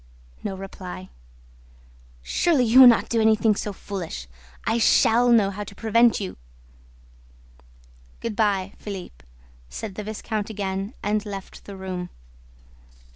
No 0.43 0.55
reply. 0.57 1.09
"Surely 2.23 2.63
you 2.63 2.79
will 2.79 2.87
not 2.87 3.07
do 3.07 3.21
anything 3.21 3.53
so 3.55 3.71
foolish? 3.71 4.27
I 4.65 4.79
SHALL 4.79 5.29
know 5.31 5.51
how 5.51 5.63
to 5.63 5.75
prevent 5.75 6.19
you!" 6.19 6.37
"Good 8.19 8.35
by, 8.35 8.73
Philippe," 8.79 9.23
said 9.69 9.93
the 9.93 10.03
viscount 10.03 10.49
again 10.49 10.95
and 11.03 11.23
left 11.23 11.65
the 11.65 11.75
room. 11.77 12.09